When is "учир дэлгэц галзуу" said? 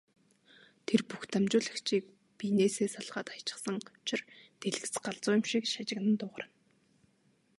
3.91-5.33